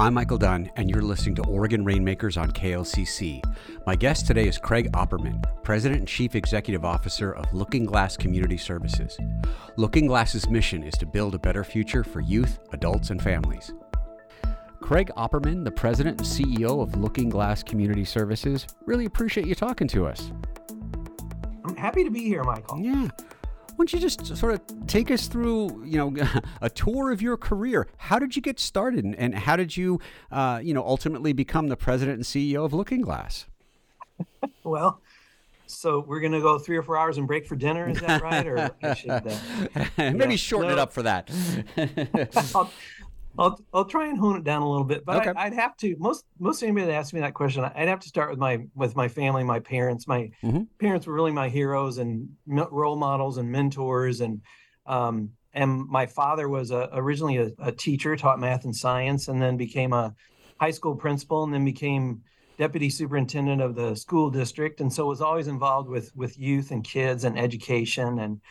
[0.00, 3.44] I'm Michael Dunn, and you're listening to Oregon Rainmakers on KLCC.
[3.84, 8.56] My guest today is Craig Opperman, President and Chief Executive Officer of Looking Glass Community
[8.56, 9.18] Services.
[9.76, 13.74] Looking Glass's mission is to build a better future for youth, adults, and families.
[14.80, 19.88] Craig Opperman, the President and CEO of Looking Glass Community Services, really appreciate you talking
[19.88, 20.32] to us.
[21.66, 22.80] I'm happy to be here, Michael.
[22.80, 23.08] Yeah.
[23.80, 26.14] Why don't you just sort of take us through, you know,
[26.60, 27.88] a tour of your career?
[27.96, 31.78] How did you get started, and, how did you, uh, you know, ultimately become the
[31.78, 33.46] president and CEO of Looking Glass?
[34.64, 35.00] well,
[35.64, 37.88] so we're going to go three or four hours and break for dinner.
[37.88, 38.46] Is that right?
[38.46, 39.34] Or should, uh,
[39.96, 41.30] maybe yeah, shorten no, it up for that.
[42.54, 42.70] I'll,
[43.40, 45.32] I'll I'll try and hone it down a little bit, but okay.
[45.34, 48.08] I, would have to most most anybody that asks me that question, I'd have to
[48.08, 50.06] start with my with my family, my parents.
[50.06, 50.64] My mm-hmm.
[50.78, 54.42] parents were really my heroes and role models and mentors, and
[54.84, 59.40] um, and my father was a, originally a, a, teacher, taught math and science, and
[59.40, 60.14] then became a
[60.60, 62.20] high school principal, and then became
[62.58, 66.84] deputy superintendent of the school district, and so was always involved with with youth and
[66.84, 68.42] kids and education and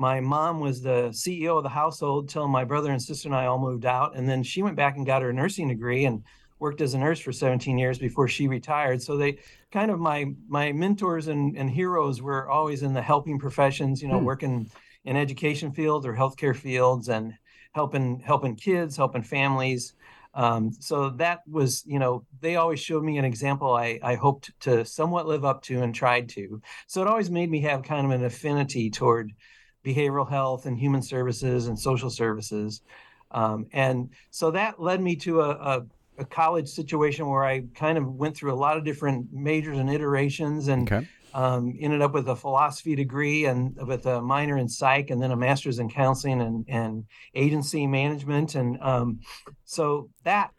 [0.00, 3.44] my mom was the CEO of the household till my brother and sister and I
[3.44, 4.16] all moved out.
[4.16, 6.22] And then she went back and got her nursing degree and
[6.58, 9.02] worked as a nurse for 17 years before she retired.
[9.02, 13.38] So they kind of my my mentors and, and heroes were always in the helping
[13.38, 14.24] professions, you know, hmm.
[14.24, 14.70] working
[15.04, 17.34] in education fields or healthcare fields and
[17.72, 19.92] helping helping kids, helping families.
[20.32, 24.50] Um, so that was, you know, they always showed me an example I, I hoped
[24.60, 26.62] to somewhat live up to and tried to.
[26.86, 29.34] So it always made me have kind of an affinity toward
[29.84, 32.82] behavioral health and human services and social services.
[33.30, 35.86] Um, and so that led me to a, a,
[36.18, 39.88] a, college situation where I kind of went through a lot of different majors and
[39.88, 41.08] iterations and okay.
[41.32, 45.30] um, ended up with a philosophy degree and with a minor in psych and then
[45.30, 47.04] a master's in counseling and, and
[47.36, 48.56] agency management.
[48.56, 49.20] And um,
[49.64, 50.50] so that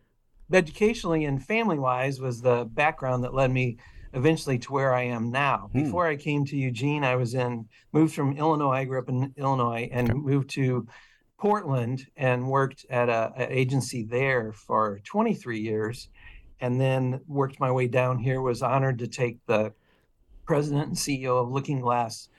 [0.53, 3.77] educationally and family wise was the background that led me
[4.14, 5.70] eventually to where I am now.
[5.72, 5.84] Hmm.
[5.84, 8.73] Before I came to Eugene, I was in moved from Illinois.
[8.73, 10.20] I grew up in Illinois and okay.
[10.20, 10.88] moved to
[11.38, 16.10] Portland and worked at a, an agency there for 23 years,
[16.60, 18.42] and then worked my way down here.
[18.42, 19.73] Was honored to take the
[20.45, 22.30] president and CEO of Looking Glass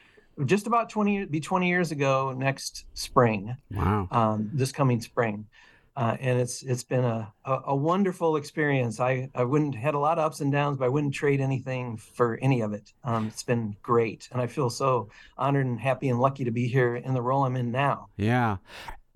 [0.44, 5.46] just about 20 be 20 years ago next spring wow um, this coming spring
[5.94, 8.98] uh, and it's it's been a, a, a, wonderful experience.
[8.98, 11.98] I, I wouldn't had a lot of ups and downs, but I wouldn't trade anything
[11.98, 12.92] for any of it.
[13.04, 16.66] Um, it's been great, and I feel so honored and happy and lucky to be
[16.66, 18.08] here in the role I'm in now.
[18.16, 18.56] Yeah.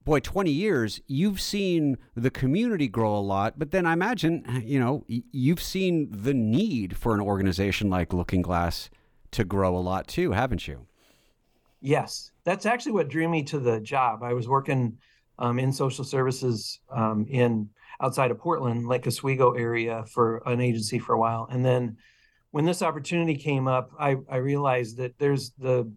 [0.04, 4.78] Boy, 20 years, you've seen the community grow a lot, but then I imagine, you
[4.78, 8.88] know, you've seen the need for an organization like Looking Glass
[9.32, 10.86] to grow a lot too, haven't you?
[11.80, 12.30] Yes.
[12.44, 14.22] That's actually what drew me to the job.
[14.22, 14.98] I was working
[15.38, 17.68] um, in social services um, in
[18.00, 21.48] outside of Portland, Lake Oswego area for an agency for a while.
[21.50, 21.96] And then
[22.50, 25.90] when this opportunity came up, I, I realized that there's the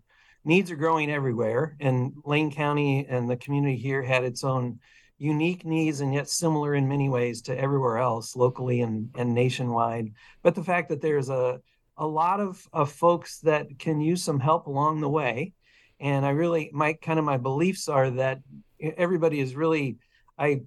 [0.45, 1.75] needs are growing everywhere.
[1.79, 4.79] And Lane County and the community here had its own
[5.17, 10.13] unique needs and yet similar in many ways to everywhere else locally and, and nationwide.
[10.41, 11.59] But the fact that there's a,
[11.97, 15.53] a lot of, of folks that can use some help along the way.
[16.00, 18.39] And I really, my kind of my beliefs are that
[18.81, 19.97] everybody is really
[20.38, 20.62] i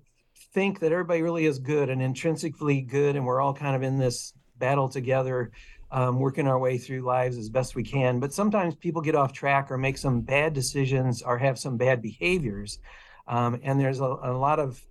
[0.52, 3.98] think that everybody really is good and intrinsically good and we're all kind of in
[3.98, 5.50] this battle together
[5.90, 8.18] um, working our way through lives as best we can.
[8.18, 12.00] But sometimes people get off track or make some bad decisions or have some bad
[12.00, 12.78] behaviors
[13.26, 14.84] um, and there's a, a lot of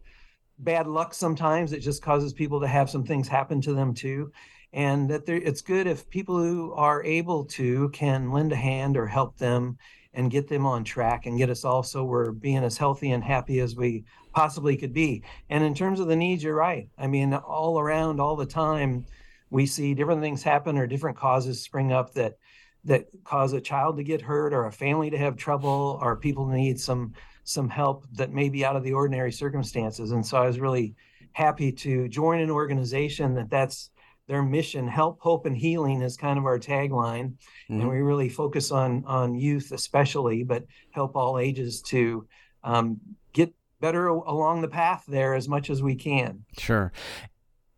[0.60, 4.32] bad luck sometimes it just causes people to have some things happen to them too.
[4.74, 9.06] And that it's good if people who are able to can lend a hand or
[9.06, 9.78] help them
[10.14, 13.24] and get them on track and get us all so we're being as healthy and
[13.24, 15.24] happy as we possibly could be.
[15.50, 16.90] And in terms of the needs, you're right.
[16.98, 19.06] I mean, all around, all the time,
[19.50, 22.38] we see different things happen or different causes spring up that
[22.84, 26.48] that cause a child to get hurt or a family to have trouble or people
[26.48, 30.12] need some some help that may be out of the ordinary circumstances.
[30.12, 30.96] And so I was really
[31.34, 33.92] happy to join an organization that that's
[34.32, 37.34] their mission help hope and healing is kind of our tagline.
[37.70, 37.82] Mm-hmm.
[37.82, 42.26] and we really focus on on youth especially but help all ages to
[42.64, 43.02] um,
[43.34, 46.46] get better along the path there as much as we can.
[46.58, 46.94] Sure.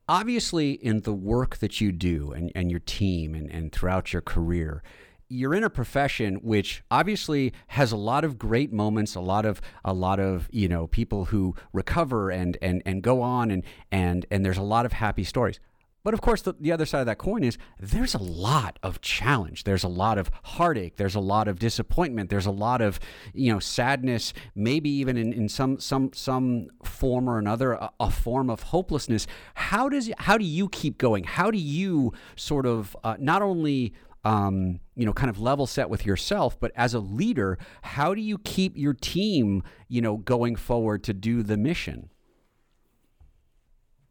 [0.07, 4.21] Obviously in the work that you do and, and your team and, and throughout your
[4.21, 4.83] career
[5.29, 9.59] you're in a profession which obviously has a lot of great moments, a lot of
[9.83, 14.27] a lot of you know people who recover and and and go on and and
[14.29, 15.59] and there's a lot of happy stories
[16.03, 18.99] But of course, the, the other side of that coin is there's a lot of
[18.99, 19.63] challenge.
[19.63, 20.97] There's a lot of heartache.
[20.97, 22.29] There's a lot of disappointment.
[22.29, 22.99] There's a lot of,
[23.33, 28.11] you know, sadness, maybe even in, in some some some form or another, a, a
[28.11, 29.27] form of hopelessness.
[29.55, 31.23] How does how do you keep going?
[31.23, 33.93] How do you sort of uh, not only
[34.25, 38.21] um, you know, kind of level set with yourself, but as a leader, how do
[38.21, 42.09] you keep your team, you know, going forward to do the mission?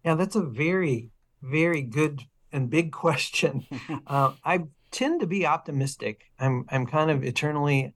[0.04, 1.11] Yeah, that's a very
[1.42, 2.22] very good
[2.52, 3.66] and big question.
[4.06, 6.22] uh, I tend to be optimistic.
[6.38, 7.94] I'm I'm kind of eternally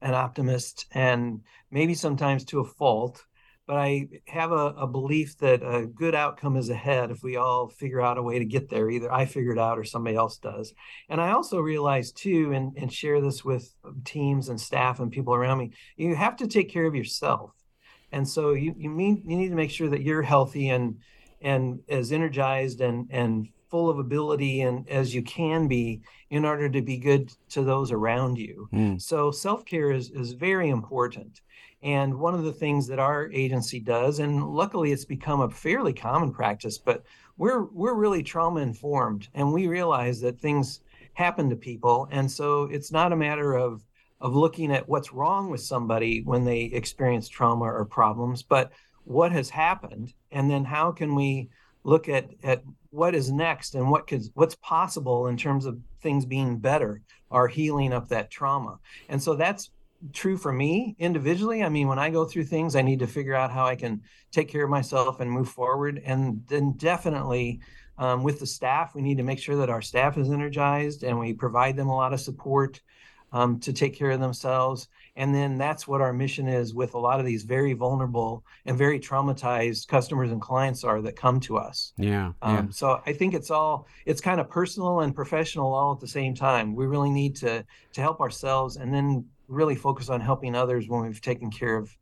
[0.00, 1.40] an optimist, and
[1.70, 3.24] maybe sometimes to a fault.
[3.66, 7.68] But I have a, a belief that a good outcome is ahead if we all
[7.68, 8.88] figure out a way to get there.
[8.88, 10.72] Either I figure it out or somebody else does.
[11.08, 15.34] And I also realize too, and, and share this with teams and staff and people
[15.34, 17.50] around me, you have to take care of yourself.
[18.12, 20.98] And so you you mean you need to make sure that you're healthy and
[21.40, 26.00] and as energized and and full of ability and as you can be
[26.30, 28.68] in order to be good to those around you.
[28.72, 29.00] Mm.
[29.00, 31.40] So self-care is is very important.
[31.82, 35.92] And one of the things that our agency does, and luckily it's become a fairly
[35.92, 37.04] common practice, but
[37.36, 40.80] we're we're really trauma informed and we realize that things
[41.14, 42.08] happen to people.
[42.10, 43.84] And so it's not a matter of
[44.20, 48.72] of looking at what's wrong with somebody when they experience trauma or problems, but
[49.06, 51.48] what has happened and then how can we
[51.84, 56.26] look at at what is next and what could what's possible in terms of things
[56.26, 57.00] being better
[57.30, 58.78] or healing up that trauma.
[59.08, 59.70] And so that's
[60.12, 61.62] true for me individually.
[61.62, 64.02] I mean when i go through things i need to figure out how i can
[64.32, 66.02] take care of myself and move forward.
[66.04, 67.60] And then definitely
[67.98, 71.16] um, with the staff we need to make sure that our staff is energized and
[71.16, 72.80] we provide them a lot of support
[73.32, 74.88] um, to take care of themselves.
[75.16, 78.76] And then that's what our mission is with a lot of these very vulnerable and
[78.76, 81.92] very traumatized customers and clients are that come to us.
[81.96, 82.66] Yeah, um, yeah.
[82.70, 86.34] So I think it's all it's kind of personal and professional all at the same
[86.34, 86.74] time.
[86.74, 87.64] We really need to
[87.94, 91.96] to help ourselves and then really focus on helping others when we've taken care of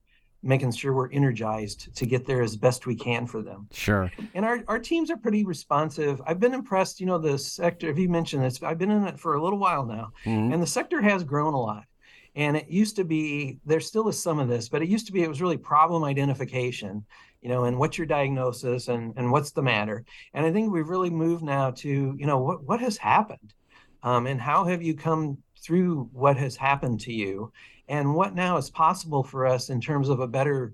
[0.45, 3.67] making sure we're energized to get there as best we can for them.
[3.73, 4.13] Sure.
[4.35, 6.21] And our, our teams are pretty responsive.
[6.27, 9.19] I've been impressed, you know, the sector, if you mentioned this, I've been in it
[9.19, 10.53] for a little while now, mm-hmm.
[10.53, 11.85] and the sector has grown a lot.
[12.37, 15.13] And it used to be, there still is some of this, but it used to
[15.13, 17.05] be, it was really problem identification,
[17.43, 20.05] you know, and what's your diagnosis and, and what's the matter.
[20.33, 21.89] And I think we've really moved now to,
[22.19, 23.55] you know, what, what has happened?
[24.03, 27.53] Um, and how have you come through what has happened to you?
[27.89, 30.73] and what now is possible for us in terms of a better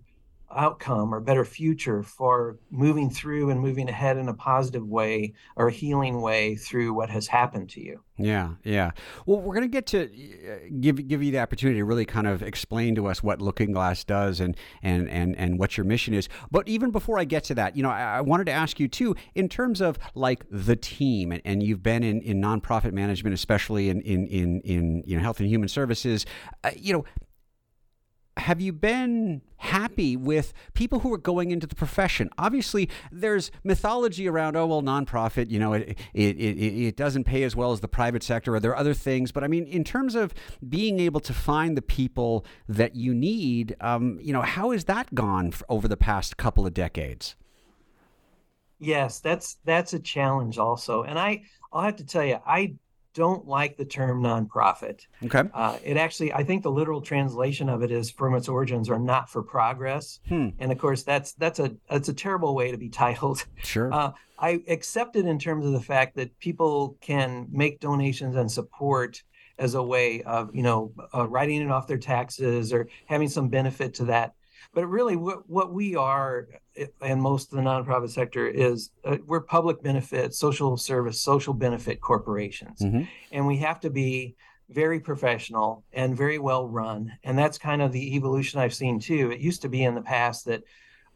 [0.55, 5.69] outcome or better future for moving through and moving ahead in a positive way or
[5.69, 8.02] a healing way through what has happened to you.
[8.19, 8.91] Yeah, yeah.
[9.25, 12.26] Well, we're going to get to uh, give give you the opportunity to really kind
[12.26, 16.12] of explain to us what Looking Glass does and and and and what your mission
[16.12, 16.29] is.
[16.50, 18.88] But even before I get to that, you know, I, I wanted to ask you
[18.88, 23.32] too, in terms of like the team, and, and you've been in in nonprofit management,
[23.32, 26.26] especially in in in in you know health and human services.
[26.62, 27.05] Uh, you know,
[28.37, 32.31] have you been happy with people who are going into the profession?
[32.38, 37.43] Obviously, there's mythology around, oh, well, nonprofit, you know, it, it, it, it doesn't pay
[37.43, 39.32] as well as the private sector, or there are other things.
[39.32, 40.32] But I mean, in terms of
[40.69, 45.15] being able to find the people that you need, um, you know, how has that
[45.15, 47.37] gone over the past couple of decades?
[48.79, 51.03] Yes, that's that's a challenge also.
[51.03, 51.43] And I
[51.73, 52.75] I'll have to tell you, I
[53.15, 55.07] don't like the term nonprofit.
[55.25, 55.43] Okay.
[55.53, 58.99] Uh, it actually, I think the literal translation of it is from its origins are
[58.99, 60.21] not for progress.
[60.29, 60.51] Hmm.
[60.59, 63.45] And of course, that's that's a that's a terrible way to be titled.
[63.62, 63.93] Sure.
[63.93, 68.50] Uh, I accept it in terms of the fact that people can make donations and
[68.50, 69.23] support
[69.59, 73.49] as a way of you know uh, writing it off their taxes or having some
[73.49, 74.35] benefit to that
[74.73, 76.49] but really, what, what we are,
[77.00, 82.00] and most of the nonprofit sector is, uh, we're public benefit, social service, social benefit
[82.00, 83.03] corporations, mm-hmm.
[83.33, 84.37] and we have to be
[84.69, 87.12] very professional and very well run.
[87.25, 89.33] And that's kind of the evolution I've seen too.
[89.33, 90.62] It used to be in the past that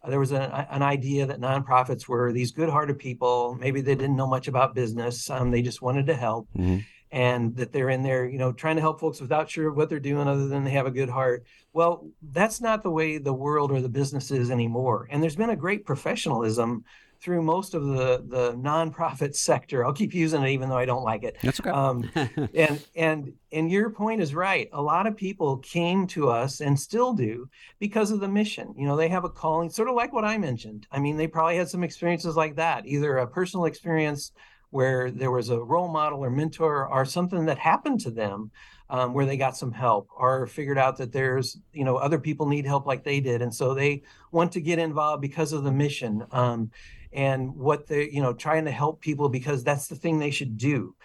[0.09, 3.57] there was a, an idea that nonprofits were these good-hearted people.
[3.61, 5.31] Maybe they didn't know much about business.
[5.31, 6.49] Um, they just wanted to help.
[6.59, 6.79] Mm-hmm
[7.15, 10.01] and that they're in there, you know, trying to help folks without sure what they're
[10.01, 11.45] doing other than they have a good heart.
[11.73, 15.07] Well, that's not the way the world or the business is anymore.
[15.13, 16.85] And there's been a great professionalism
[17.21, 19.87] through most of the the nonprofit sector.
[19.87, 21.37] I'll keep using it even though I don't like it.
[21.41, 21.71] That's okay.
[21.71, 22.11] Um,
[22.53, 24.69] and and and your point is right.
[24.73, 28.75] A lot of people came to us and still do because of the mission.
[28.77, 30.89] You know, they have a calling, sort of like what I mentioned.
[30.91, 34.33] I mean, they probably had some experiences like that, either a personal experience
[34.75, 38.51] where there was a role model or mentor or something that happened to them
[38.91, 42.47] um, where they got some help or figured out that there's you know other people
[42.47, 43.41] need help like they did.
[43.41, 44.03] And so they
[44.33, 46.73] want to get involved because of the mission um,
[47.13, 50.59] and what they you know trying to help people because that's the thing they should
[50.59, 50.97] do.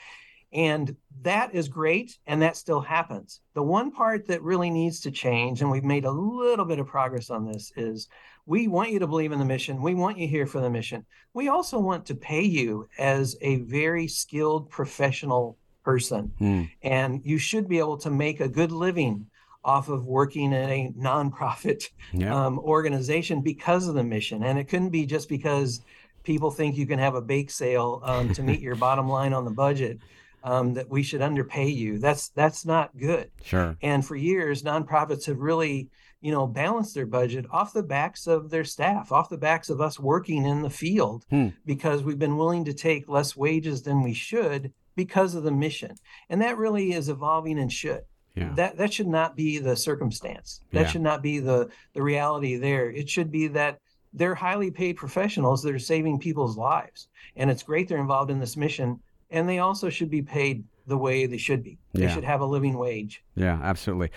[0.52, 3.40] And that is great and that still happens.
[3.54, 6.88] The one part that really needs to change and we've made a little bit of
[6.88, 8.08] progress on this is
[8.50, 9.80] we want you to believe in the mission.
[9.80, 11.06] We want you here for the mission.
[11.36, 16.32] We also want to pay you as a very skilled professional person.
[16.40, 16.64] Hmm.
[16.82, 19.28] And you should be able to make a good living
[19.64, 22.36] off of working in a nonprofit yeah.
[22.36, 24.42] um, organization because of the mission.
[24.44, 25.82] And it couldn't be just because
[26.24, 29.46] people think you can have a bake sale um, to meet your bottom line on
[29.46, 30.00] the budget.
[30.42, 32.00] Um, that we should underpay you.
[32.00, 33.30] That's that's not good.
[33.44, 33.76] Sure.
[33.82, 35.90] And for years, nonprofits have really
[36.22, 39.80] you know, balance their budget off the backs of their staff, off the backs of
[39.80, 41.50] us working in the field, hmm.
[41.66, 45.96] because we've been willing to take less wages than we should because of the mission.
[46.30, 48.04] And that really is evolving and should.
[48.36, 48.54] Yeah.
[48.56, 50.62] That that should not be the circumstance.
[50.72, 50.88] That yeah.
[50.88, 52.90] should not be the the reality there.
[52.92, 53.80] It should be that
[54.14, 57.08] they're highly paid professionals that are saving people's lives.
[57.36, 59.00] And it's great they're involved in this mission.
[59.32, 61.78] And they also should be paid the way they should be.
[61.94, 62.14] They yeah.
[62.14, 63.24] should have a living wage.
[63.36, 64.12] Yeah, absolutely.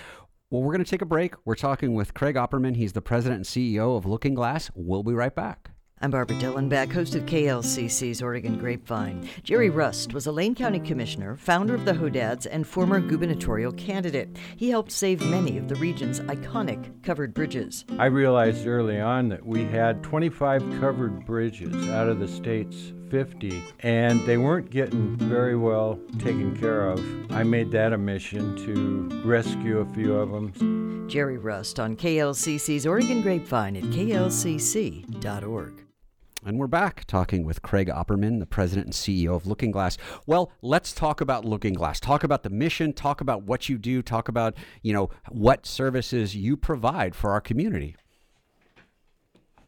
[0.52, 1.34] Well, we're going to take a break.
[1.46, 2.76] We're talking with Craig Opperman.
[2.76, 4.70] He's the president and CEO of Looking Glass.
[4.74, 5.70] We'll be right back.
[5.98, 9.26] I'm Barbara Dillenbach, host of KLCC's Oregon Grapevine.
[9.44, 14.36] Jerry Rust was a Lane County Commissioner, founder of the Hoedads, and former gubernatorial candidate.
[14.54, 17.86] He helped save many of the region's iconic covered bridges.
[17.98, 23.62] I realized early on that we had 25 covered bridges out of the state's 50,
[23.80, 26.98] and they weren't getting very well taken care of.
[27.30, 31.06] I made that a mission to rescue a few of them.
[31.10, 35.74] Jerry Rust on KLCC's Oregon Grapevine at klcc.org.
[36.46, 39.98] And we're back talking with Craig Opperman, the president and CEO of Looking Glass.
[40.26, 42.00] Well, let's talk about Looking Glass.
[42.00, 46.34] Talk about the mission, talk about what you do, talk about, you know, what services
[46.34, 47.94] you provide for our community.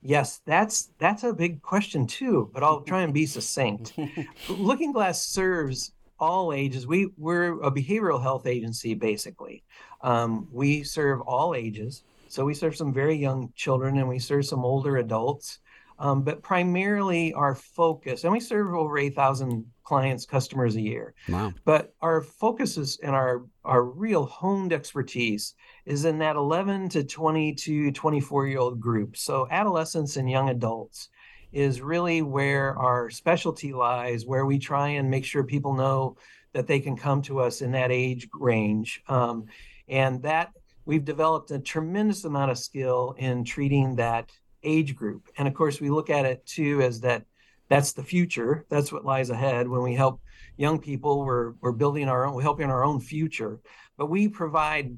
[0.06, 3.94] Yes, that's that's a big question too, but I'll try and be succinct.
[4.50, 6.86] Looking Glass serves all ages.
[6.86, 9.64] We we're a behavioral health agency basically.
[10.02, 14.44] Um, we serve all ages, so we serve some very young children and we serve
[14.44, 15.60] some older adults.
[15.98, 21.14] Um, but primarily our focus, and we serve over 8,000 clients, customers a year.
[21.28, 21.52] Wow.
[21.64, 25.54] But our focus is and our, our real honed expertise
[25.86, 29.16] is in that 11 to 22, 24 year old group.
[29.16, 31.10] So adolescents and young adults
[31.52, 36.16] is really where our specialty lies, where we try and make sure people know
[36.52, 39.02] that they can come to us in that age range.
[39.08, 39.46] Um,
[39.88, 40.50] and that
[40.84, 44.30] we've developed a tremendous amount of skill in treating that
[44.62, 45.28] age group.
[45.38, 47.24] And of course, we look at it too as that
[47.68, 48.64] that's the future.
[48.68, 50.20] That's what lies ahead when we help
[50.56, 51.24] young people.
[51.24, 53.60] We're we're building our own, we're helping our own future.
[53.96, 54.96] But we provide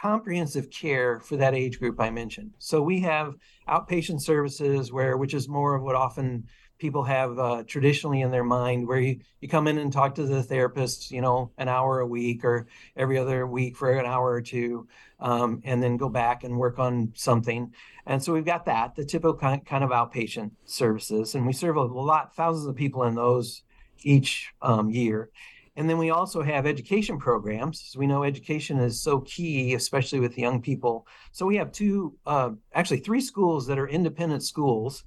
[0.00, 2.52] comprehensive care for that age group I mentioned.
[2.58, 3.34] So we have
[3.68, 6.44] outpatient services where, which is more of what often
[6.78, 10.26] people have uh, traditionally in their mind, where you, you come in and talk to
[10.26, 14.30] the therapist, you know, an hour a week or every other week for an hour
[14.30, 14.86] or two,
[15.20, 17.72] um, and then go back and work on something.
[18.04, 21.76] And so we've got that, the typical kind, kind of outpatient services, and we serve
[21.76, 23.62] a lot, thousands of people in those
[24.02, 25.30] each um, year.
[25.76, 27.94] And then we also have education programs.
[27.96, 31.06] We know education is so key, especially with young people.
[31.32, 35.04] So we have two, uh, actually three schools that are independent schools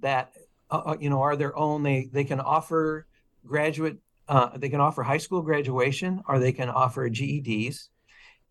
[0.00, 0.32] that,
[0.70, 1.82] uh, uh, you know, are their own.
[1.82, 3.06] They they can offer
[3.44, 7.90] graduate, uh, they can offer high school graduation, or they can offer GEDs.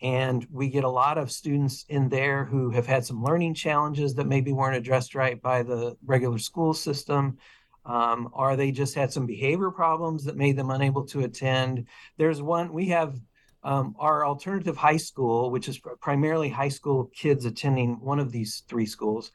[0.02, 4.14] And we get a lot of students in there who have had some learning challenges
[4.16, 7.38] that maybe weren't addressed right by the regular school system
[7.86, 11.88] um, or they just had some behavior problems that made them unable to attend.
[12.18, 13.20] There's one, we have
[13.64, 18.64] um, our alternative high school, which is primarily high school kids attending one of these
[18.68, 19.32] three schools.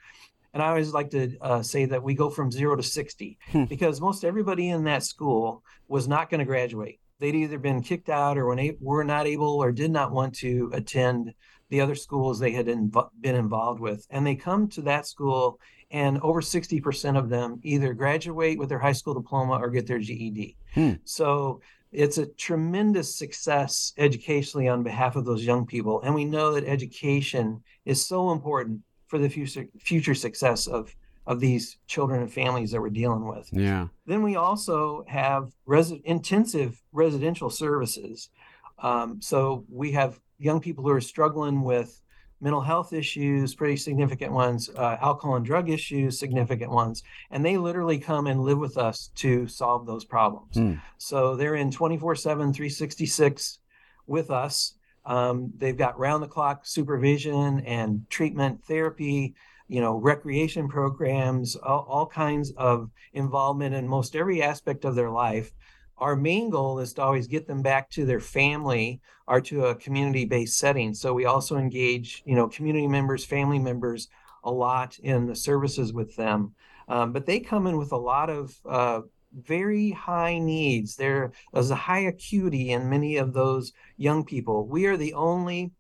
[0.52, 3.64] And I always like to uh, say that we go from zero to 60 hmm.
[3.64, 7.00] because most everybody in that school was not going to graduate.
[7.20, 8.46] They'd either been kicked out or
[8.80, 11.34] were not able or did not want to attend
[11.68, 14.06] the other schools they had inv- been involved with.
[14.10, 18.78] And they come to that school and over 60% of them either graduate with their
[18.78, 20.56] high school diploma or get their GED.
[20.74, 20.92] Hmm.
[21.04, 21.60] So
[21.92, 26.00] it's a tremendous success educationally on behalf of those young people.
[26.02, 30.94] And we know that education is so important for the future future success of
[31.26, 33.48] of these children and families that we're dealing with.
[33.52, 33.88] Yeah.
[34.06, 38.30] Then we also have res- intensive residential services.
[38.78, 42.00] Um, so we have young people who are struggling with
[42.40, 47.02] mental health issues, pretty significant ones, uh, alcohol and drug issues, significant ones.
[47.30, 50.56] And they literally come and live with us to solve those problems.
[50.56, 50.80] Mm.
[50.98, 53.58] So they're in 24 7, 366
[54.06, 54.74] with us.
[55.04, 59.34] Um, they've got round the clock supervision and treatment therapy,
[59.68, 65.10] you know, recreation programs, all, all kinds of involvement in most every aspect of their
[65.10, 65.52] life
[66.00, 69.74] our main goal is to always get them back to their family or to a
[69.74, 70.94] community-based setting.
[70.94, 74.08] So we also engage, you know, community members, family members
[74.44, 76.54] a lot in the services with them.
[76.88, 79.02] Um, but they come in with a lot of uh,
[79.38, 80.96] very high needs.
[80.96, 84.66] There is a high acuity in many of those young people.
[84.66, 85.70] We are the only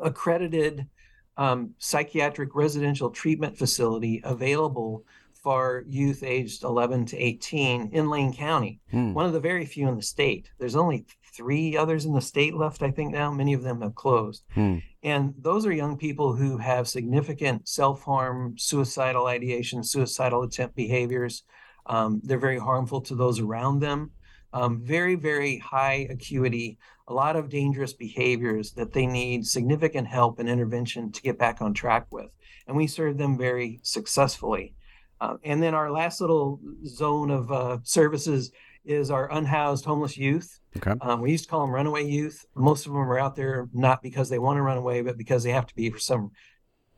[0.00, 0.88] accredited
[1.36, 5.04] um, psychiatric residential treatment facility available
[5.42, 9.14] for youth aged 11 to 18 in Lane County, hmm.
[9.14, 10.50] one of the very few in the state.
[10.58, 13.32] There's only three others in the state left, I think, now.
[13.32, 14.44] Many of them have closed.
[14.54, 14.78] Hmm.
[15.02, 21.44] And those are young people who have significant self harm, suicidal ideation, suicidal attempt behaviors.
[21.86, 24.10] Um, they're very harmful to those around them.
[24.52, 26.78] Um, very, very high acuity,
[27.08, 31.62] a lot of dangerous behaviors that they need significant help and intervention to get back
[31.62, 32.30] on track with.
[32.66, 34.74] And we serve them very successfully.
[35.20, 38.52] Uh, and then our last little zone of uh, services
[38.84, 40.58] is our unhoused homeless youth.
[40.76, 40.94] Okay.
[41.00, 42.46] Um, we used to call them runaway youth.
[42.54, 45.42] Most of them are out there not because they want to run away, but because
[45.42, 46.30] they have to be for some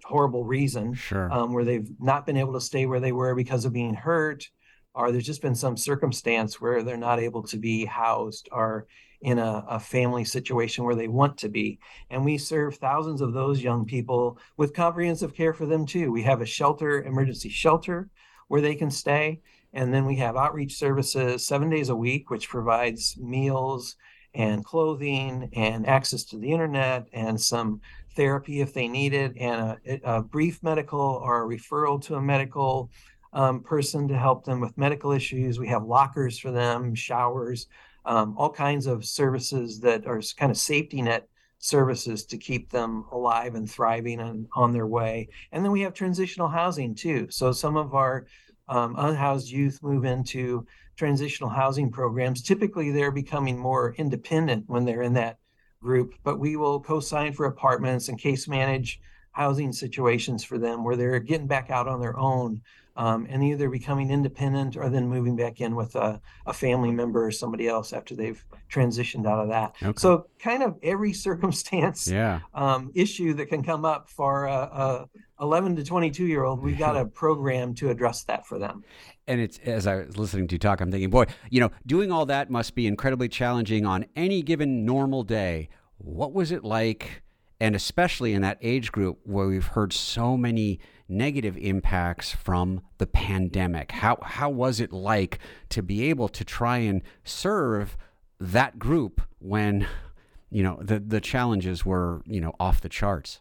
[0.05, 0.95] horrible reason.
[0.95, 1.33] Sure.
[1.33, 4.49] Um, where they've not been able to stay where they were because of being hurt,
[4.95, 8.87] or there's just been some circumstance where they're not able to be housed or
[9.23, 11.79] in a, a, family situation where they want to be.
[12.11, 16.11] And we serve thousands of those young people with comprehensive care for them too.
[16.11, 18.11] We have a shelter, emergency shelter,
[18.49, 19.41] where they can stay.
[19.73, 23.97] And then we have outreach services seven days a week, which provides meals
[24.35, 27.81] and clothing and access to the internet and some
[28.15, 32.21] therapy if they need it, and a, a brief medical or a referral to a
[32.21, 32.91] medical
[33.33, 35.59] um, person to help them with medical issues.
[35.59, 37.69] We have lockers for them, showers,
[38.05, 41.29] um, all kinds of services that are kind of safety net
[41.59, 45.29] services to keep them alive and thriving and on their way.
[45.53, 47.29] And then we have transitional housing too.
[47.31, 48.27] So some of our
[48.69, 50.67] um, unhoused youth move into
[50.97, 52.43] transitional housing programs.
[52.43, 55.39] Typically, they're becoming more independent when they're in that
[55.81, 59.01] group, but we will co sign for apartments and case manage
[59.33, 62.61] housing situations for them where they're getting back out on their own
[62.97, 67.27] um, and either becoming independent or then moving back in with a, a family member
[67.27, 69.75] or somebody else after they've transitioned out of that.
[69.83, 69.99] Okay.
[69.99, 72.41] So, kind of every circumstance yeah.
[72.55, 75.09] um, issue that can come up for a, a
[75.43, 78.85] 11 to 22 year old, we've got a program to address that for them.
[79.27, 82.11] And it's as I was listening to you talk, I'm thinking, boy, you know, doing
[82.11, 85.69] all that must be incredibly challenging on any given normal day.
[85.99, 87.23] What was it like?
[87.61, 90.81] And especially in that age group where we've heard so many
[91.13, 93.93] negative impacts from the pandemic.
[93.93, 97.97] How how was it like to be able to try and serve
[98.41, 99.87] that group when
[100.51, 103.41] you know the the challenges were you know off the charts?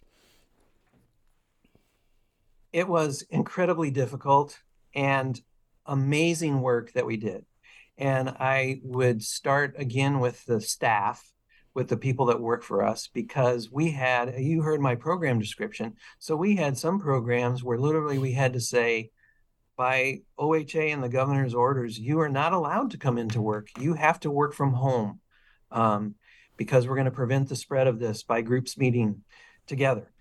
[2.73, 4.59] It was incredibly difficult
[4.93, 5.39] and
[5.85, 7.45] amazing work that we did.
[7.97, 11.31] And I would start again with the staff
[11.73, 15.95] with the people that work for us because we had you heard my program description.
[16.19, 19.11] So we had some programs where literally we had to say
[19.77, 23.69] by OHA and the governor's orders you are not allowed to come into work.
[23.79, 25.19] You have to work from home
[25.71, 26.15] um,
[26.57, 29.23] because we're going to prevent the spread of this by groups meeting
[29.65, 30.11] together.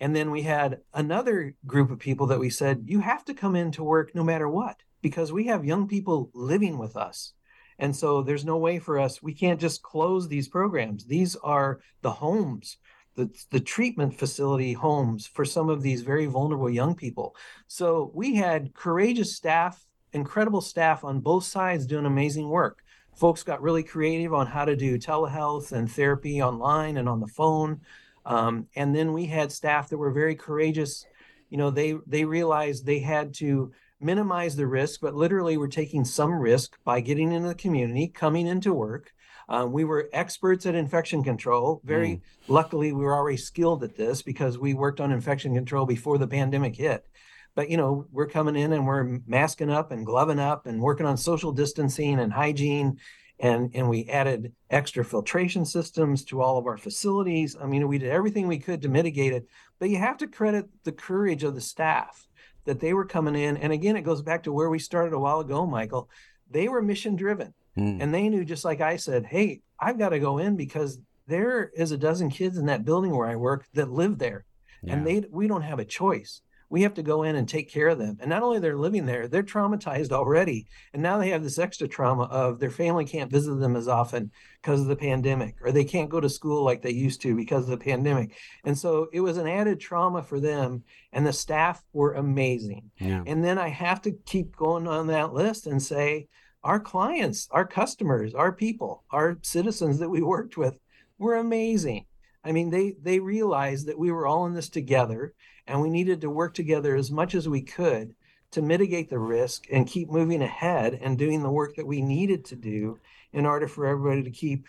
[0.00, 3.56] And then we had another group of people that we said you have to come
[3.56, 7.32] into work no matter what because we have young people living with us
[7.78, 11.04] and so there's no way for us, we can't just close these programs.
[11.04, 12.76] These are the homes,
[13.14, 17.36] the, the treatment facility homes for some of these very vulnerable young people.
[17.66, 22.82] So we had courageous staff, incredible staff on both sides doing amazing work.
[23.16, 27.26] Folks got really creative on how to do telehealth and therapy online and on the
[27.26, 27.80] phone.
[28.24, 31.04] Um, and then we had staff that were very courageous.
[31.50, 36.04] You know, they they realized they had to minimize the risk, but literally we're taking
[36.04, 39.12] some risk by getting into the community, coming into work.
[39.48, 41.80] Um, we were experts at infection control.
[41.84, 42.20] Very mm.
[42.48, 46.26] luckily, we were already skilled at this because we worked on infection control before the
[46.26, 47.06] pandemic hit.
[47.54, 51.06] But you know, we're coming in and we're masking up and gloving up and working
[51.06, 52.98] on social distancing and hygiene,
[53.40, 57.56] and and we added extra filtration systems to all of our facilities.
[57.60, 59.48] I mean, we did everything we could to mitigate it.
[59.78, 62.27] But you have to credit the courage of the staff
[62.68, 63.56] that they were coming in.
[63.56, 66.10] And again, it goes back to where we started a while ago, Michael.
[66.50, 67.98] They were mission driven mm.
[68.00, 71.70] and they knew, just like I said, hey, I've got to go in because there
[71.74, 74.44] is a dozen kids in that building where I work that live there.
[74.82, 74.94] yeah.
[74.94, 77.88] and they we don't have a choice we have to go in and take care
[77.88, 78.18] of them.
[78.20, 80.66] And not only they're living there, they're traumatized already.
[80.92, 84.30] And now they have this extra trauma of their family can't visit them as often
[84.60, 87.64] because of the pandemic, or they can't go to school like they used to because
[87.64, 88.36] of the pandemic.
[88.64, 90.82] And so it was an added trauma for them.
[91.12, 92.90] And the staff were amazing.
[92.98, 93.22] Yeah.
[93.26, 96.28] And then I have to keep going on that list and say,
[96.64, 100.78] our clients, our customers, our people, our citizens that we worked with
[101.18, 102.04] were amazing.
[102.44, 105.34] I mean, they they realized that we were all in this together
[105.66, 108.14] and we needed to work together as much as we could
[108.50, 112.44] to mitigate the risk and keep moving ahead and doing the work that we needed
[112.46, 112.98] to do
[113.32, 114.66] in order for everybody to keep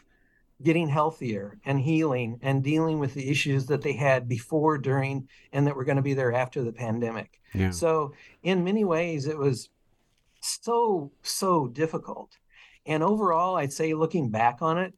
[0.61, 5.65] getting healthier and healing and dealing with the issues that they had before, during, and
[5.65, 7.39] that were going to be there after the pandemic.
[7.53, 7.71] Yeah.
[7.71, 9.69] So, in many ways, it was
[10.41, 12.37] so, so difficult.
[12.85, 14.93] And overall, I'd say looking back on it,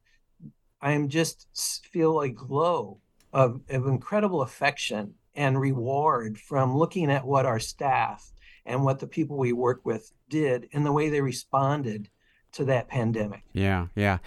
[0.82, 1.48] I'm just
[1.92, 3.00] feel a glow
[3.34, 8.32] of, of incredible affection and reward from looking at what our staff
[8.66, 12.10] and what the people we work with did and the way they responded
[12.54, 13.44] to that pandemic.
[13.54, 14.18] Yeah, yeah.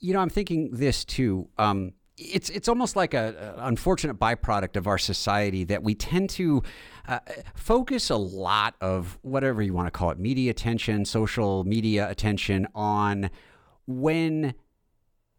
[0.00, 1.48] You know, I'm thinking this too.
[1.56, 6.30] Um, it's it's almost like a, a, unfortunate byproduct of our society that we tend
[6.30, 6.62] to
[7.08, 7.18] uh,
[7.54, 12.68] focus a lot of whatever you want to call it, media attention, social media attention
[12.74, 13.30] on
[13.86, 14.54] when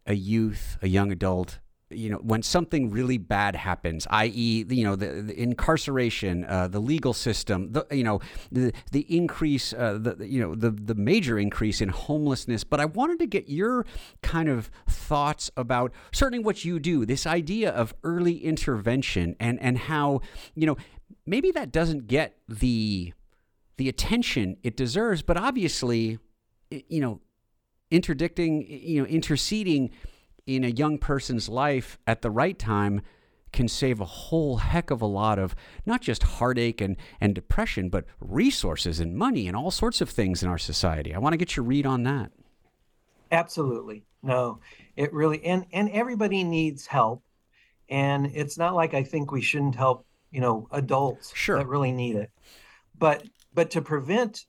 [0.06, 1.58] a youth, a young adult
[1.90, 6.80] you know when something really bad happens i.e you know the, the incarceration uh, the
[6.80, 11.38] legal system the you know the the increase uh, the you know the the major
[11.38, 12.64] increase in homelessness.
[12.64, 13.86] But i wanted to get your
[14.22, 19.78] kind of thoughts about certainly what you do this idea of early intervention and and
[19.78, 20.20] how
[20.54, 20.76] you know
[21.24, 23.12] maybe that doesn't get the
[23.76, 26.18] the attention it deserves but obviously
[26.70, 27.20] you know
[27.90, 29.90] interdicting you know interceding
[30.46, 33.00] in a young person's life at the right time
[33.52, 37.88] can save a whole heck of a lot of not just heartache and, and depression,
[37.88, 41.14] but resources and money and all sorts of things in our society.
[41.14, 42.32] I want to get your read on that.
[43.32, 44.04] Absolutely.
[44.22, 44.60] No,
[44.96, 47.22] it really and and everybody needs help.
[47.88, 51.58] And it's not like I think we shouldn't help, you know, adults sure.
[51.58, 52.30] that really need it.
[52.98, 54.46] But but to prevent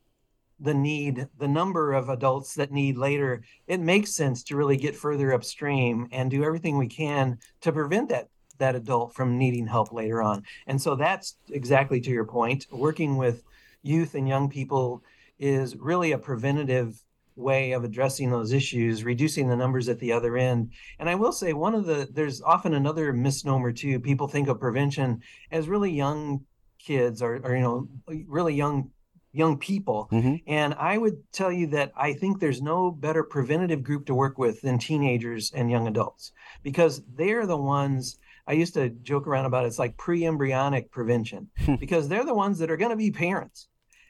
[0.60, 4.96] the need, the number of adults that need later, it makes sense to really get
[4.96, 9.94] further upstream and do everything we can to prevent that that adult from needing help
[9.94, 10.44] later on.
[10.66, 12.66] And so that's exactly to your point.
[12.72, 13.44] Working with
[13.84, 15.04] youth and young people
[15.38, 17.00] is really a preventative
[17.36, 20.72] way of addressing those issues, reducing the numbers at the other end.
[20.98, 24.00] And I will say one of the there's often another misnomer too.
[24.00, 26.44] People think of prevention as really young
[26.80, 27.88] kids or, or you know
[28.28, 28.90] really young
[29.38, 30.10] young people.
[30.12, 30.36] Mm-hmm.
[30.48, 34.38] And I would tell you that I think there's no better preventative group to work
[34.38, 36.32] with than teenagers and young adults
[36.64, 38.20] because they're the ones.
[38.48, 39.68] I used to joke around about it.
[39.68, 41.76] it's like pre-embryonic prevention hmm.
[41.76, 43.68] because they're the ones that are going to be parents.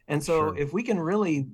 [0.08, 0.58] And so sure.
[0.58, 1.48] if we can really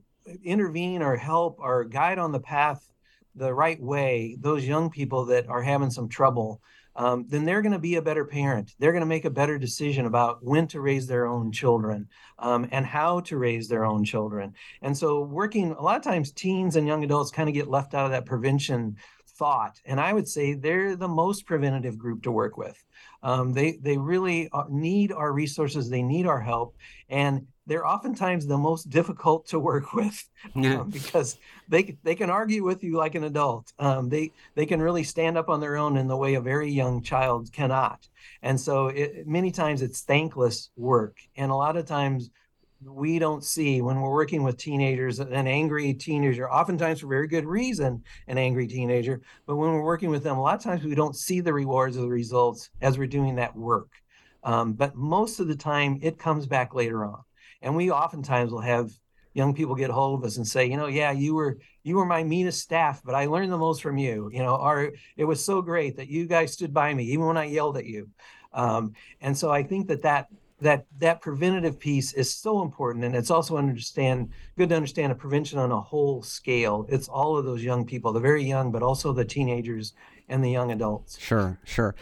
[0.43, 2.89] intervene or help or guide on the path
[3.35, 6.61] the right way those young people that are having some trouble
[6.95, 8.75] um, then they're going to be a better parent.
[8.79, 12.07] They're going to make a better decision about when to raise their own children
[12.39, 14.53] um, and how to raise their own children.
[14.81, 17.93] And so, working a lot of times, teens and young adults kind of get left
[17.93, 18.97] out of that prevention
[19.35, 19.81] thought.
[19.85, 22.83] And I would say they're the most preventative group to work with.
[23.23, 25.89] Um, they they really need our resources.
[25.89, 26.75] They need our help,
[27.09, 30.81] and they're oftentimes the most difficult to work with yeah.
[30.81, 33.71] um, because they they can argue with you like an adult.
[33.79, 36.69] Um, they they can really stand up on their own in the way a very
[36.69, 38.07] young child cannot.
[38.41, 42.29] And so it, many times it's thankless work, and a lot of times
[42.85, 47.45] we don't see when we're working with teenagers an angry teenager oftentimes for very good
[47.45, 50.95] reason an angry teenager but when we're working with them a lot of times we
[50.95, 53.89] don't see the rewards or the results as we're doing that work
[54.43, 57.23] um, but most of the time it comes back later on
[57.63, 58.91] and we oftentimes will have
[59.33, 62.05] young people get hold of us and say, you know, yeah, you were you were
[62.05, 64.29] my meanest staff, but I learned the most from you.
[64.31, 67.37] You know, or it was so great that you guys stood by me even when
[67.37, 68.09] I yelled at you.
[68.53, 70.27] Um, and so I think that that
[70.61, 75.15] that that preventative piece is so important, and it's also understand good to understand a
[75.15, 76.85] prevention on a whole scale.
[76.89, 79.93] It's all of those young people, the very young, but also the teenagers
[80.29, 81.17] and the young adults.
[81.19, 81.95] Sure, sure.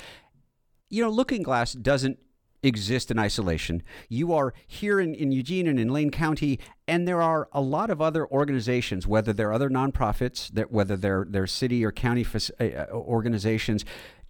[0.90, 2.20] You know, Looking Glass doesn't
[2.64, 3.84] exist in isolation.
[4.10, 7.90] You are here in, in Eugene and in Lane County, and there are a lot
[7.90, 12.64] of other organizations, whether they're other nonprofits, that whether they're they're city or county uh,
[12.64, 13.86] uh, organizations.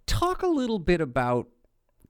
[0.06, 1.48] Talk a little bit about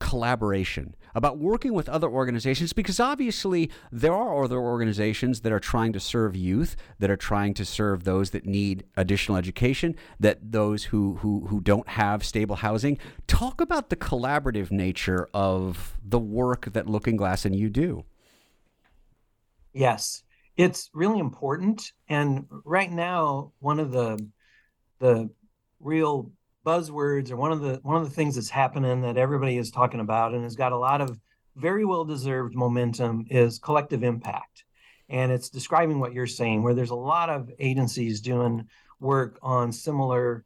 [0.03, 5.93] collaboration, about working with other organizations, because obviously there are other organizations that are trying
[5.93, 10.85] to serve youth, that are trying to serve those that need additional education, that those
[10.85, 12.99] who, who, who don't have stable housing.
[13.29, 18.05] Talk about the collaborative nature of the work that Looking Glass and you do.
[19.73, 20.25] Yes,
[20.57, 21.93] it's really important.
[22.09, 24.19] And right now, one of the
[24.99, 25.31] the
[25.81, 26.31] real
[26.65, 30.01] buzzwords or one of the one of the things that's happening that everybody is talking
[30.01, 31.19] about and has got a lot of
[31.57, 34.65] very well deserved momentum is collective impact.
[35.09, 38.67] And it's describing what you're saying, where there's a lot of agencies doing
[39.01, 40.45] work on similar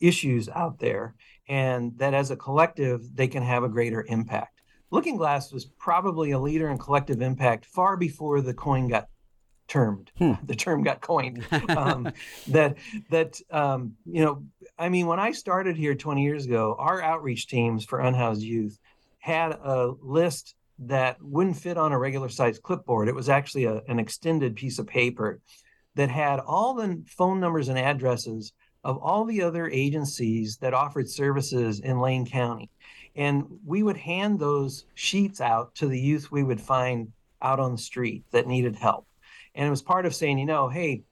[0.00, 1.14] issues out there,
[1.48, 4.60] and that as a collective, they can have a greater impact.
[4.90, 9.08] Looking Glass was probably a leader in collective impact far before the coin got
[9.72, 10.10] termed.
[10.18, 10.32] Hmm.
[10.46, 11.44] The term got coined.
[11.68, 12.12] Um,
[12.48, 12.76] that
[13.10, 14.42] that um, you know,
[14.78, 18.78] I mean, when I started here 20 years ago, our outreach teams for unhoused youth
[19.18, 23.08] had a list that wouldn't fit on a regular sized clipboard.
[23.08, 25.40] It was actually a, an extended piece of paper
[25.94, 28.52] that had all the phone numbers and addresses
[28.84, 32.68] of all the other agencies that offered services in Lane County.
[33.14, 37.72] And we would hand those sheets out to the youth we would find out on
[37.72, 39.06] the street that needed help.
[39.54, 41.02] And it was part of saying, you know, hey,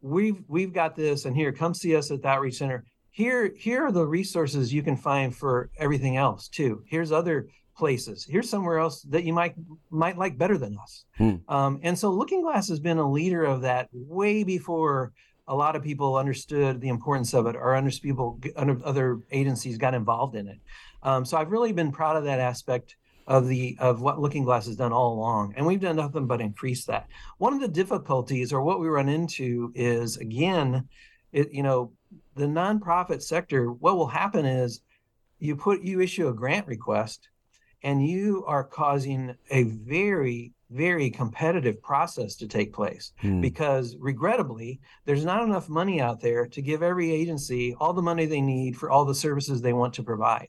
[0.00, 2.84] we've we've got this, and here, come see us at the outreach center.
[3.10, 6.82] Here, here are the resources you can find for everything else too.
[6.86, 8.26] Here's other places.
[8.28, 9.54] Here's somewhere else that you might
[9.90, 11.04] might like better than us.
[11.16, 11.36] Hmm.
[11.48, 15.12] Um, and so, Looking Glass has been a leader of that way before
[15.48, 19.94] a lot of people understood the importance of it, or under people, other agencies got
[19.94, 20.58] involved in it.
[21.02, 22.96] Um, so I've really been proud of that aspect
[23.28, 26.40] of the of what Looking Glass has done all along, and we've done nothing but
[26.40, 27.06] increase that.
[27.36, 30.88] One of the difficulties, or what we run into, is again,
[31.30, 31.92] it, you know,
[32.34, 33.70] the nonprofit sector.
[33.70, 34.80] What will happen is
[35.38, 37.28] you put you issue a grant request,
[37.82, 43.40] and you are causing a very very competitive process to take place hmm.
[43.40, 48.26] because regrettably there's not enough money out there to give every agency all the money
[48.26, 50.48] they need for all the services they want to provide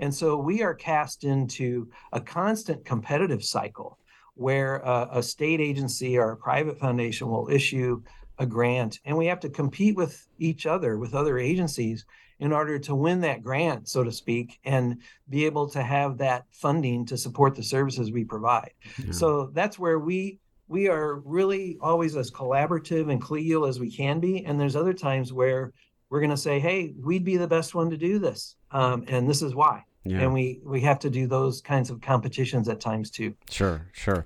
[0.00, 3.96] and so we are cast into a constant competitive cycle
[4.34, 8.02] where a, a state agency or a private foundation will issue
[8.38, 12.06] a grant and we have to compete with each other with other agencies
[12.40, 14.98] in order to win that grant, so to speak, and
[15.28, 18.72] be able to have that funding to support the services we provide.
[18.98, 19.12] Yeah.
[19.12, 24.20] So that's where we we are really always as collaborative and collegial as we can
[24.20, 24.44] be.
[24.44, 25.72] And there's other times where
[26.08, 29.28] we're going to say, "Hey, we'd be the best one to do this, um, and
[29.28, 30.20] this is why." Yeah.
[30.20, 33.34] And we we have to do those kinds of competitions at times too.
[33.50, 34.24] Sure, sure.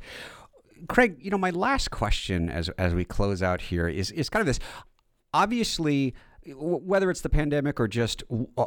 [0.89, 4.41] Craig, you know, my last question as as we close out here is is kind
[4.41, 4.61] of this.
[5.33, 6.15] Obviously,
[6.47, 8.23] whether it's the pandemic or just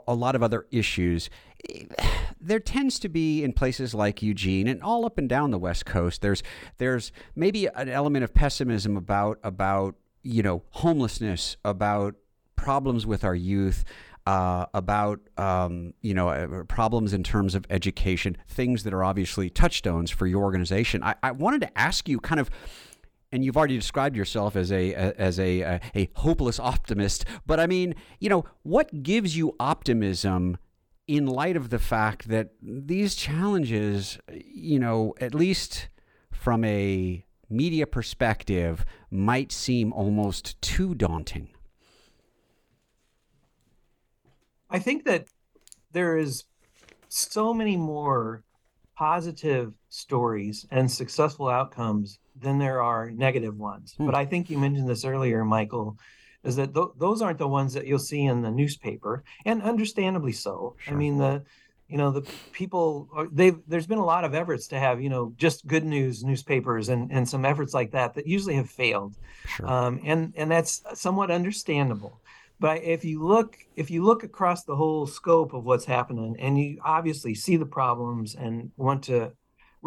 [0.08, 1.30] a lot of other issues,
[2.42, 5.86] there tends to be in places like Eugene and all up and down the West
[5.86, 6.22] Coast.
[6.22, 6.44] There's
[6.78, 12.16] there's maybe an element of pessimism about about you know homelessness, about
[12.56, 13.84] problems with our youth.
[14.26, 19.50] Uh, about um, you know uh, problems in terms of education, things that are obviously
[19.50, 21.02] touchstones for your organization.
[21.02, 22.50] I, I wanted to ask you, kind of,
[23.32, 27.26] and you've already described yourself as a as a, a, a hopeless optimist.
[27.46, 30.58] But I mean, you know, what gives you optimism
[31.08, 35.88] in light of the fact that these challenges, you know, at least
[36.32, 41.50] from a media perspective, might seem almost too daunting?
[44.70, 45.28] I think that
[45.92, 46.44] there is
[47.08, 48.44] so many more
[48.98, 53.94] positive stories and successful outcomes than there are negative ones.
[53.98, 54.06] Hmm.
[54.06, 55.98] But I think you mentioned this earlier, Michael,
[56.44, 60.32] is that th- those aren't the ones that you'll see in the newspaper, and understandably
[60.32, 60.76] so.
[60.80, 60.94] Sure.
[60.94, 61.44] I mean, the
[61.88, 62.22] you know the
[62.52, 66.24] people they've there's been a lot of efforts to have you know just good news
[66.24, 69.16] newspapers and and some efforts like that that usually have failed
[69.48, 69.68] sure.
[69.68, 72.20] um, and and that's somewhat understandable
[72.60, 76.60] but if you look if you look across the whole scope of what's happening and
[76.60, 79.32] you obviously see the problems and want to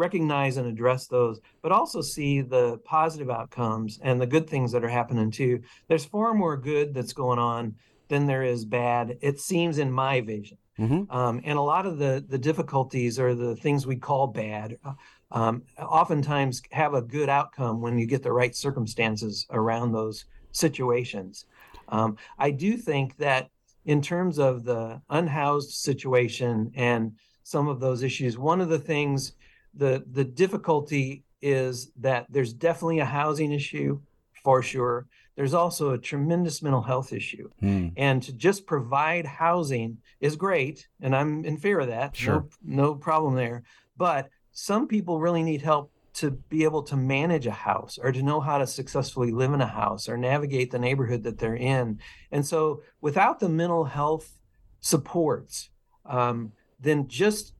[0.01, 4.83] recognize and address those, but also see the positive outcomes and the good things that
[4.83, 5.61] are happening too.
[5.87, 7.75] There's far more good that's going on
[8.09, 9.17] than there is bad.
[9.21, 10.57] It seems in my vision.
[10.79, 11.15] Mm-hmm.
[11.15, 14.93] Um, and a lot of the the difficulties or the things we call bad uh,
[15.31, 21.45] um, oftentimes have a good outcome when you get the right circumstances around those situations.
[21.89, 23.49] Um, I do think that
[23.85, 27.11] in terms of the unhoused situation and
[27.43, 29.33] some of those issues, one of the things
[29.73, 33.99] the the difficulty is that there's definitely a housing issue
[34.43, 35.07] for sure.
[35.35, 37.49] there's also a tremendous mental health issue.
[37.61, 37.93] Mm.
[37.95, 40.87] And to just provide housing is great.
[40.99, 42.15] And I'm in favor of that.
[42.15, 42.45] Sure.
[42.63, 43.63] No, no problem there.
[43.97, 48.21] But some people really need help to be able to manage a house or to
[48.21, 51.99] know how to successfully live in a house or navigate the neighborhood that they're in.
[52.31, 54.37] And so without the mental health
[54.81, 55.69] supports,
[56.05, 57.53] um, then just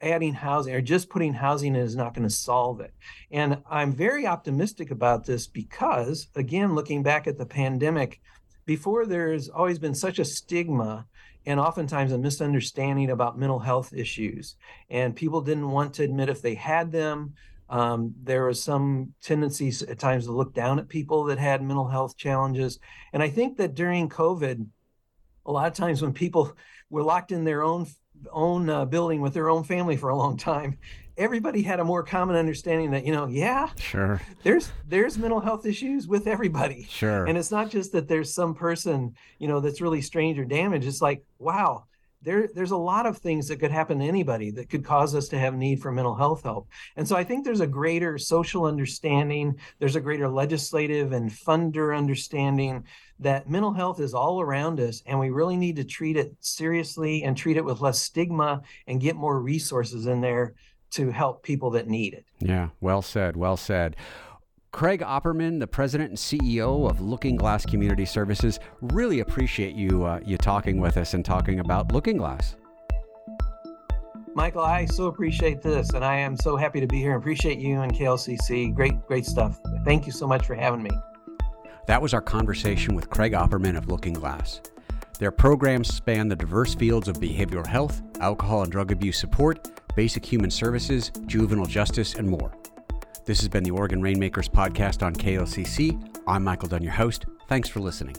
[0.00, 2.92] adding housing or just putting housing in is not going to solve it.
[3.30, 8.20] And I'm very optimistic about this because, again, looking back at the pandemic,
[8.66, 11.06] before there's always been such a stigma
[11.46, 14.56] and oftentimes a misunderstanding about mental health issues.
[14.90, 17.34] And people didn't want to admit if they had them.
[17.68, 21.88] Um, there was some tendencies at times to look down at people that had mental
[21.88, 22.78] health challenges.
[23.12, 24.66] And I think that during COVID,
[25.46, 26.56] a lot of times when people
[26.90, 27.86] were locked in their own
[28.32, 30.78] own uh, building with their own family for a long time
[31.20, 34.20] everybody had a more common understanding that you know yeah sure.
[34.42, 36.86] there's there's mental health issues with everybody.
[36.88, 37.26] Sure.
[37.26, 40.86] And it's not just that there's some person you know that's really strange or damaged.
[40.86, 41.84] It's like wow
[42.22, 45.28] there there's a lot of things that could happen to anybody that could cause us
[45.28, 46.68] to have need for mental health help.
[46.96, 51.96] And so i think there's a greater social understanding there's a greater legislative and funder
[51.96, 52.84] understanding
[53.20, 57.22] that mental health is all around us and we really need to treat it seriously
[57.22, 60.54] and treat it with less stigma and get more resources in there
[60.90, 63.96] to help people that need it yeah well said well said
[64.72, 70.20] Craig Opperman, the president and CEO of Looking Glass Community Services, really appreciate you uh,
[70.24, 72.54] you talking with us and talking about Looking Glass.
[74.32, 77.14] Michael, I so appreciate this, and I am so happy to be here.
[77.14, 78.72] and Appreciate you and KLCC.
[78.72, 79.58] Great, great stuff.
[79.84, 80.90] Thank you so much for having me.
[81.90, 84.60] That was our conversation with Craig Opperman of Looking Glass.
[85.18, 90.24] Their programs span the diverse fields of behavioral health, alcohol and drug abuse support, basic
[90.24, 92.56] human services, juvenile justice, and more.
[93.24, 96.00] This has been the Oregon Rainmakers podcast on KLCC.
[96.28, 97.26] I'm Michael Dunn, your host.
[97.48, 98.14] Thanks for listening.